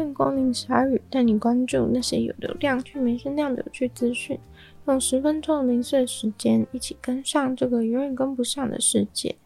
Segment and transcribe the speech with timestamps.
[0.00, 4.40] 欢迎光临鲨语，带你关注那些有流量却没声量的有趣资讯。
[4.86, 9.36] 用十分钟零碎时间，一起跟上这个永远跟不上的世界。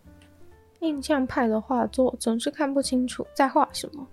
[0.78, 4.06] 印象派的画作总是看不清楚在画什么，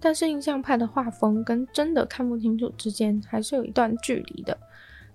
[0.00, 4.56] 但是印象派的画风跟真的看不清楚之间还是有一段距离的。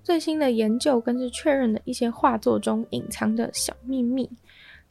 [0.04, 4.30] 最新的研究更是确认了一些画作中隐藏的小秘密。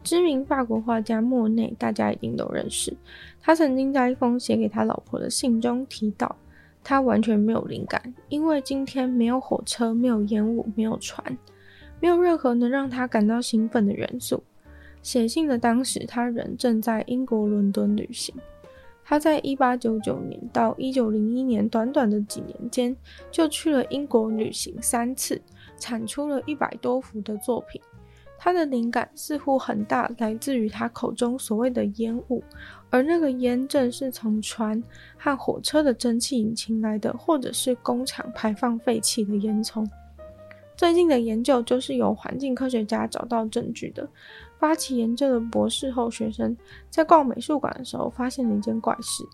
[0.03, 2.97] 知名法国画家莫内，大家一定都认识。
[3.41, 6.37] 他曾经在一封写给他老婆的信中提到，
[6.85, 11.37] 他完全没有灵感，因为今天没有火车，没有烟雾，没有船，
[12.01, 14.43] 没有任何能让他感到兴奋的元素。
[15.03, 18.35] 写信的当时，他人正在英国伦敦旅行。
[19.05, 22.97] 他在一八九九年到一九零一年短短的几年间，
[23.31, 25.41] 就去了英国旅行三次，
[25.79, 27.81] 产出了一百多幅的作品。
[28.47, 32.41] 他的灵感似乎很大，来自于他口中所谓的烟雾，
[32.91, 34.81] 而那个烟正是从船
[35.19, 39.85] 和火车的蒸汽引擎来的，或者是工厂排放废气的烟囱。
[40.77, 44.09] 最近的研究就是由环境科学家找到证据的。
[44.61, 46.57] 发起研究的博士后学生
[46.89, 49.25] 在逛美术馆的时候，发现了一件怪事，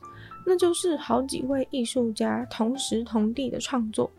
[0.46, 4.10] 那就是好几位艺术家同时同地的创作。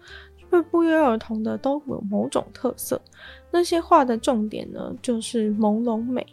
[0.53, 3.01] 会不约而同的都有某种特色，
[3.49, 6.23] 那些画的重点呢，就是朦胧美，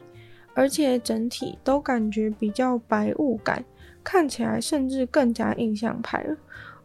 [0.53, 3.65] 而且整体都感觉比较白雾感，
[4.05, 6.37] 看起来甚至更加印象派了。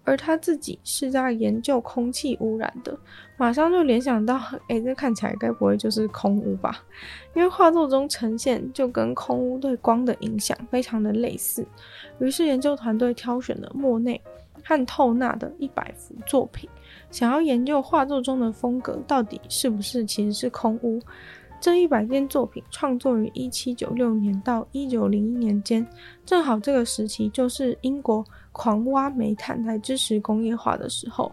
[0.06, 2.98] 而他自己是在研究空气污染的，
[3.36, 4.40] 马上就联想到，
[4.70, 6.86] 诶，这看起来该不会就是空污吧？
[7.34, 11.66] 因为画作中呈现就跟空污对光的影响非常的类似。
[12.20, 14.22] 于是研究团队挑选了莫内
[14.66, 16.68] 和透纳的一百幅作品。
[17.12, 21.00] 想要研究画作中的风格到底是不是其实是空屋。
[21.62, 25.88] 这一百件作品创作于一七九六年到一九零一年间，
[26.26, 31.32] 正好这个时期就是英国狂挖煤炭来支持工业化的时候。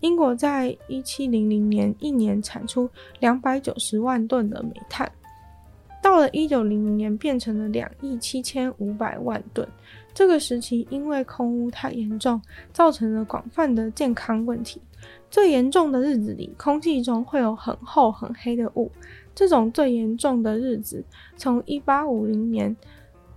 [0.00, 2.88] 英国在一七零零年一年产出
[3.18, 5.10] 两百九十万吨的煤炭，
[6.02, 9.66] 到了一九零零年变成了两亿七千五百万吨。
[10.16, 12.40] 这个时期因为空污太严重，
[12.72, 14.80] 造成了广泛的健康问题。
[15.30, 18.90] 最严重的日子里，空气中会有很厚很黑的雾。
[19.34, 21.04] 这种最严重的日子，
[21.36, 22.74] 从一八五零年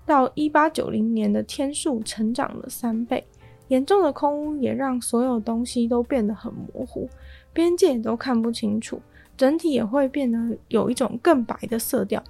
[0.05, 3.21] 到一八九零年的天数成长了三倍。
[3.67, 7.09] 严重的空污也让所有东西都变得很模糊，
[7.51, 9.01] 边界都看不清楚，
[9.35, 12.23] 整体也会变得有一种更白的色调。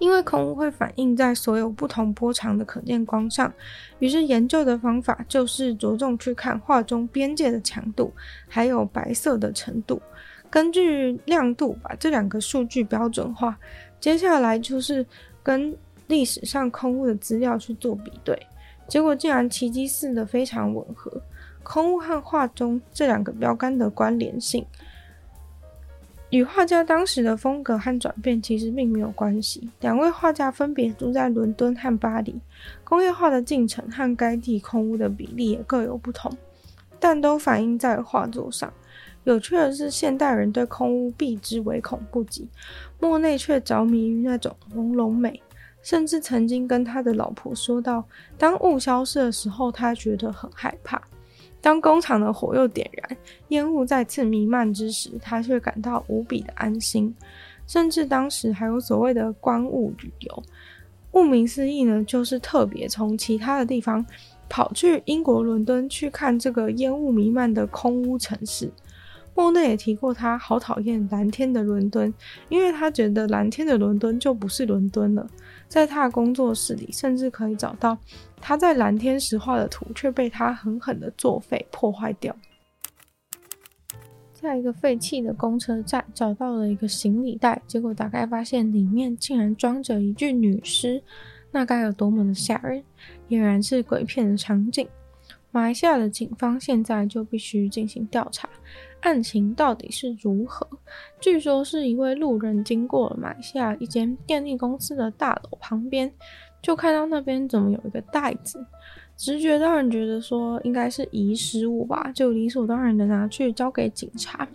[0.00, 3.52] 因为空污会反映在所有不同波长的可见光上，
[3.98, 8.10] 于是研究的方法就是着重去看画中边界的强度，
[8.48, 10.00] 还有白色的程度，
[10.48, 13.56] 根据亮度把这两个数据标准化。
[14.00, 15.04] 接下来就是
[15.42, 18.46] 跟历史上空污的资料去做比对，
[18.88, 21.12] 结果竟然奇迹似的非常吻合，
[21.62, 24.64] 空污和画中这两个标杆的关联性。
[26.30, 29.68] 与画家当时的风格和转变其实并没有关系。
[29.80, 32.40] 两位画家分别住在伦敦和巴黎，
[32.84, 36.30] 工业化的进程和该地空屋的比例也各有不同，
[37.00, 38.72] 但都反映在画作上。
[39.24, 42.48] 有趣的是，现代人对空屋避之唯恐不及，
[42.98, 45.42] 莫内却着迷于那种朦胧美，
[45.82, 48.02] 甚至曾经跟他的老婆说道：
[48.38, 51.02] 当雾消失的时候，他觉得很害怕。
[51.60, 53.16] 当工厂的火又点燃，
[53.48, 57.14] 烟雾再次弥漫之时，他却感到无比的安心。
[57.66, 60.42] 甚至当时还有所谓的光雾旅游，
[61.10, 64.04] 顾名思义呢，就是特别从其他的地方
[64.48, 68.72] 跑去英国伦敦去看这个烟雾弥漫的空屋城市。
[69.36, 72.12] 莫内也提过，他好讨厌蓝天的伦敦，
[72.48, 75.24] 因为他觉得蓝天的伦敦就不是伦敦了。
[75.70, 77.96] 在他的工作室里，甚至可以找到
[78.40, 82.36] 他在蓝天时画的图，却被他狠狠的作废破坏掉。
[84.32, 91.00] 在一个废弃的公车站，找到了一个行李袋，结果打开发现里面竟然装着一具女尸，
[91.52, 92.82] 那该有多么的吓人！
[93.28, 94.88] 俨然是鬼片的场景。
[95.50, 98.48] 马来西亚的警方现在就必须进行调查。
[99.00, 100.68] 案情到底是如何？
[101.20, 106.12] 据说是一位路人经过了马来西亚一间电力公司的大楼旁边，
[106.60, 108.64] 就看到那边怎么有一个袋子，
[109.16, 114.46] 直觉当然觉得说应该是遗失物吧，就理所当然的拿去交给警察。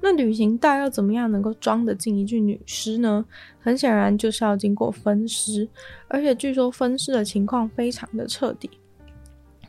[0.00, 3.24] 那旅行袋要怎么样能够装得进一具女尸呢？
[3.58, 5.66] 很显然就是要经过分尸，
[6.08, 8.70] 而且据说分尸的情况非常的彻底。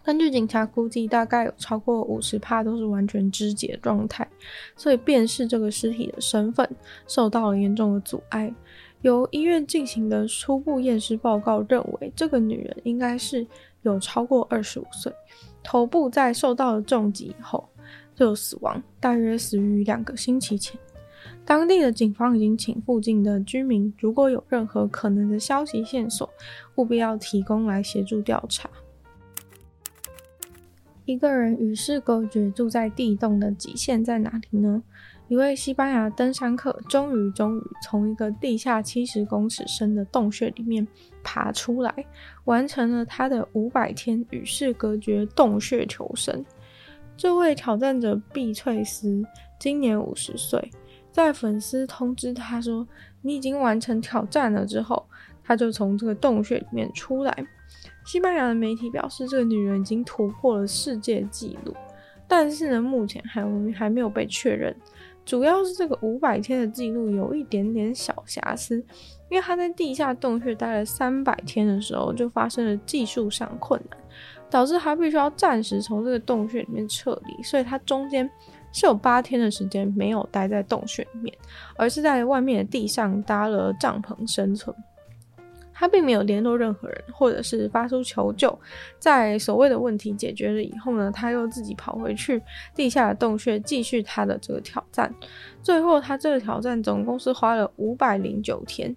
[0.10, 4.28] 根据警察估计，大概有超过五十帕都是完全肢解状态，
[4.76, 6.68] 所以辨识这个尸体的身份
[7.06, 8.52] 受到了严重的阻碍。
[9.04, 13.46] 由医院进行的初步验尸报告认为，这个女人应该是
[13.84, 15.14] 有超过二十五岁，
[15.62, 17.70] 头部在受到了重击以后
[18.16, 20.76] 就死亡，大约死于两个星期前。
[21.46, 26.28] 当地的警方已经请附近的居民，如果有任何可能的消息线索，
[26.78, 28.68] 务必要提供来协助调查。
[31.10, 34.84] 一个人与世隔绝，住在地洞的极限在哪里呢？
[35.28, 40.88] 一位西班牙登山客终于终于从一个地下七十公尺深的洞穴里面
[41.24, 41.92] 爬出来，
[42.46, 46.46] 完成了他的五百天与世隔绝洞穴求生。
[47.18, 49.24] 这位挑战者碧翠丝
[49.58, 50.72] 今年五十岁。
[51.12, 52.88] 在粉丝通知他说
[53.24, 55.04] 你已经完成挑战了之后，
[55.44, 57.48] 他就从这个洞穴里面出来。
[58.10, 61.76] 西班牙的媒体表示，这个女人已经突破了世界纪录，
[62.28, 64.76] 但是呢，目前还还没有被确认。
[65.24, 68.84] 主要是这个五百天的记录有一点点小瑕疵，
[69.30, 74.00] 因为她在地下洞穴待了三百天的时候，就发生了技术上困难，
[74.50, 78.28] 导致她必须要暂时从这个洞穴里面撤离，所以她中间。
[78.72, 81.36] 是有八天的时间没有待在洞穴里面，
[81.76, 84.76] 而是在外面的地上搭了帐篷生存。
[85.80, 88.60] 他并没有联络任何人，或者是发出求救。
[89.00, 92.42] 在所谓的问题解决了以后呢，他又自己跑回去
[92.76, 95.10] 地下的洞穴继续他的这个挑战。
[95.64, 98.94] 最后，他这个挑战总共是花了五百零九天。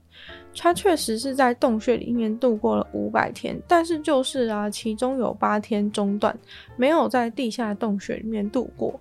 [0.57, 6.37] 他确实是在洞穴里面度过了五百天，但是就是啊，其中有八天中断，
[6.77, 8.99] 没有在地下洞穴里面度过。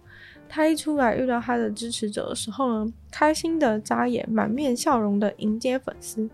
[0.53, 6.29] 他一出来遇到他的支持者的时候呢，开心的眨眼，满面笑容的迎接粉丝。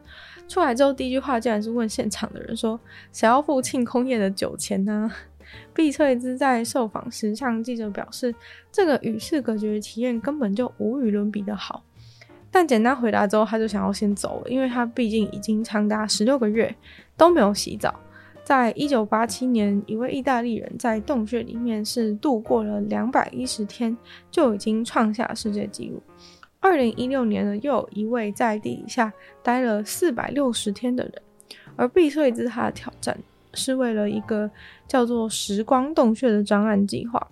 [0.48, 2.80] 出来之后，第一句话竟然是问现场的人说
[3.14, 5.12] ：“想要付庆功宴的酒钱呢？”
[5.72, 8.34] 碧翠丝在受访时向记者表示
[8.72, 11.84] ：“这个与世隔绝的体验根本就无与伦比的好。”
[12.50, 16.74] 但简单回答之后，他就想要先走了，因为他毕竟已经长达十六个月
[17.16, 17.94] 都没有洗澡。
[18.48, 23.98] 在一九八七年，一位意大利人在洞穴里面是度过了两百一十天，
[24.32, 26.02] 就已经创下世界纪录。
[26.62, 29.12] 二零一六年呢，又有一位在地底下
[29.44, 31.14] 待了四百六十天的人。
[31.76, 33.20] 而碧翠丝他的挑战
[33.54, 34.50] 是为了一个
[34.88, 37.28] 叫做“时光洞穴”的专案计划，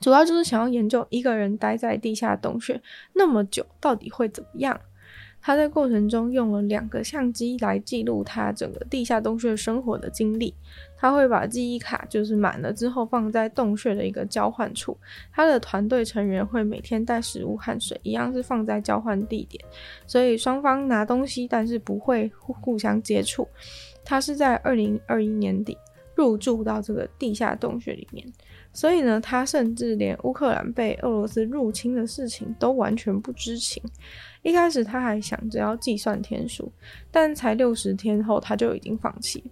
[0.00, 2.80] 主要就是想要研究一个人待在地下洞穴
[3.12, 4.80] 那么久，到底会怎么样。
[5.46, 10.54] 他在过程中用了两个相机来记录他整个地下洞穴生活的经历。
[10.96, 14.96] 他会把记忆卡就是满了之后放在洞穴的一个交换处。
[15.30, 19.62] 他的团队成员会每天带食物和水，一样是放在交换地点，
[20.06, 23.46] 所以双方拿东西，但是不会互互相接触。
[24.02, 25.76] 他是在二零二一年底
[26.14, 28.26] 入住到这个地下洞穴里面，
[28.74, 33.80] 所以呢，他甚至连乌克兰被俄罗斯入侵的事情都完全不知情。
[34.42, 36.70] 一开始他还想着要计算天数，
[37.10, 39.42] 但才六十天后他就已经放弃。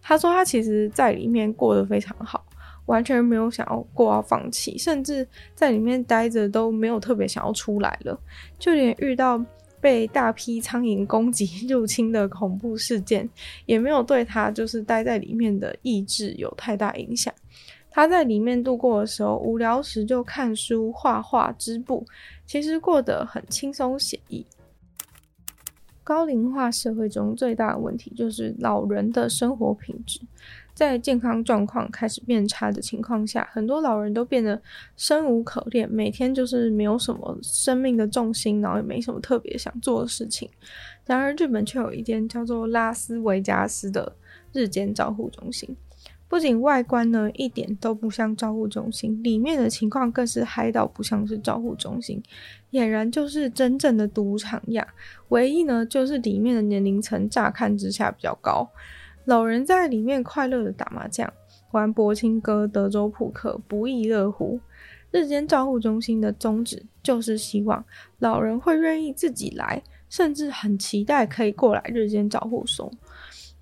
[0.00, 2.46] 他说他其实在里面过得非常好，
[2.86, 8.18] 完全没有想要过要放弃，甚至在里面待着都没有特别想要出来了。
[8.58, 9.44] 就连遇到
[9.80, 13.28] 被大批苍蝇攻击入侵的恐怖事件，
[13.66, 17.34] 也没有对他就是待在里面的意志有太大影响。
[17.90, 22.06] 他在里面度过的时候，无聊时就看书、画画、织布，
[22.46, 24.46] 其实过得很轻松写意。
[26.02, 30.20] 高龄化社会中最大的问题就是老人的生活品质，
[30.74, 34.60] 在健康状况开始变差的情况下，很多老人都变得
[34.96, 40.50] 生无可恋，每天就是没有什么生命的重心，然后也没什么特别想做的事情。
[41.06, 44.16] 然而，日本却有一间叫做拉斯维加斯的
[44.52, 45.76] 日间照护中心。
[46.30, 52.22] 不仅外观呢一点都不像照护中心，里面的情况更是嗨到不像是照护中心，
[52.70, 54.86] 俨然就是真正的赌场样。
[55.30, 58.70] 唯一呢就是里面的年龄层乍看之下比较高，
[59.24, 61.30] 老人在里面快乐的打麻将、
[61.72, 64.60] 玩博青哥、德州扑克，不亦乐乎。
[65.10, 67.84] 日间照护中心的宗旨就是希望
[68.20, 72.88] 老人会愿意自己来，甚至很期待可以过来日间照护所。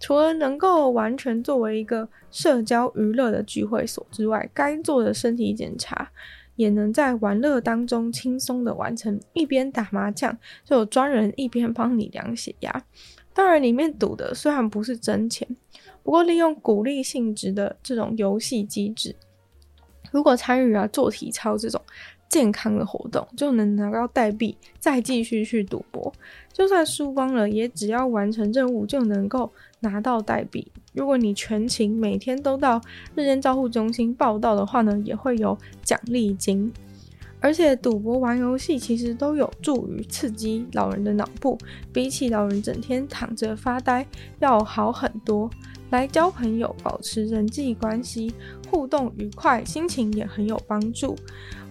[0.01, 6.11] 除了能够完全作为一个社交娱乐的聚会所之外，该做的身体检查
[6.57, 9.21] 也能在玩乐当中轻松的完成。
[9.33, 12.85] 一边打麻将，就有专人一边帮你量血压。
[13.35, 15.49] 当然，里面赌的虽然不是真钱，
[16.03, 19.15] 不过利用鼓励性质的这种游戏机制，
[20.13, 21.81] 如果参与啊做体操这种。
[22.31, 26.13] 健康的活动就能拿到代币，再继续去赌博。
[26.53, 29.51] 就算输光了，也只要完成任务就能够
[29.81, 30.71] 拿到代币。
[30.93, 32.81] 如果你全勤每天都到
[33.15, 36.73] 日间照护中心报到的话呢，也会有奖励金。
[37.41, 41.57] 而且赌博玩游戏其实都有助于刺激老人的脑部，
[41.93, 44.05] 比起老人整天躺着发呆
[44.41, 45.49] 要好很多。
[45.91, 48.35] 来交朋友，保持人际关系，
[48.69, 51.17] 互动愉快，心情也很有帮助。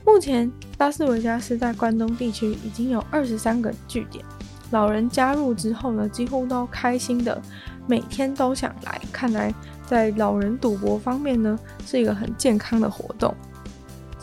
[0.06, 4.24] 目前，拉斯维加斯在关东地区已经有二十三个据点，
[4.72, 7.40] 老人加入之后呢，几乎都开心的，
[7.88, 9.02] 每天都想来。
[9.12, 9.54] 看来，
[9.86, 13.34] 在老人赌博方面呢，是一个很健康的活动。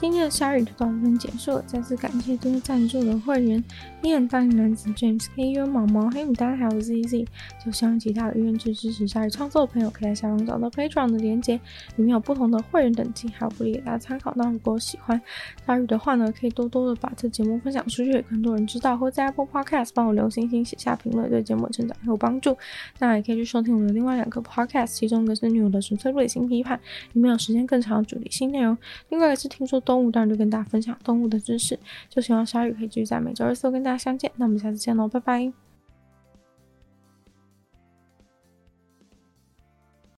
[0.05, 3.65] 今天的鲨语就到这边结束了，再次感谢这些赞助的会员：
[4.03, 7.27] 伊恩、大龄男子 James、K U、毛毛、黑牡丹还有 ZZ。
[7.65, 11.59] 就希望其他有愿意支持鲨鱼创作的朋友，可以在下方找到 Patreon 的链接，
[11.97, 14.31] 里面有不同的会员等级，还有福利给大家参考。
[14.37, 15.19] 那如果喜欢
[15.67, 22.55] 鲨鱼的话呢，可以多多的把这节目分享出去，给更多人知道，或在 Apple Podcast 帮我留星星、写下评论，对节目成长很有帮助。
[22.99, 26.79] 那也可以去收听我们的另外两个 Podcast，其中一个是女友的纯粹理性批判，
[27.15, 28.77] 里面有时间更长的主题性内容；
[29.09, 31.79] 另外一个是听说动物，当然就跟大家分享动物的知识。
[32.09, 34.31] 就希望鲨鱼可以继续在每周二四跟大家相见。
[34.37, 35.64] 那我们下次见喽，拜拜。